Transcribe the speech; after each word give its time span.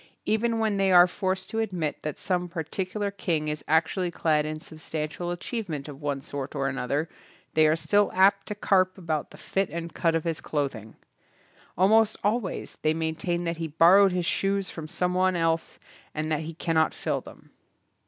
Even 0.25 0.57
when 0.57 0.77
they 0.77 0.91
are 0.91 1.05
forced 1.05 1.47
to 1.51 1.59
admit 1.59 2.01
that 2.01 2.17
some 2.17 2.49
particular 2.49 3.11
king 3.11 3.47
is 3.49 3.63
actually 3.67 4.09
clad 4.09 4.47
in 4.47 4.59
substantial 4.59 5.29
achievement 5.29 5.87
of 5.87 6.01
one 6.01 6.21
sort 6.21 6.55
or 6.55 6.67
another, 6.67 7.07
they 7.53 7.67
are 7.67 7.75
still 7.75 8.09
apt 8.11 8.47
to 8.47 8.55
carp 8.55 8.97
about 8.97 9.29
the 9.29 9.37
fit 9.37 9.69
and 9.69 9.93
cut 9.93 10.15
of 10.15 10.23
his 10.23 10.41
cloth 10.41 10.73
ing. 10.73 10.95
Almost 11.77 12.17
always 12.23 12.79
they 12.81 12.95
maintain 12.95 13.43
that 13.43 13.57
he 13.57 13.67
borrowed 13.67 14.11
his 14.11 14.25
shoes 14.25 14.71
from 14.71 14.87
some 14.87 15.13
one 15.13 15.35
else 15.35 15.77
and 16.15 16.31
that 16.31 16.39
he 16.39 16.55
cannot 16.55 16.95
fill 16.95 17.21
them. 17.21 17.51